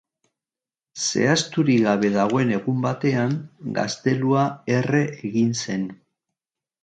[1.07, 3.35] Zehazturik gabe dagoen egun batean,
[3.77, 4.45] gaztelua
[4.77, 5.85] erre egin zen.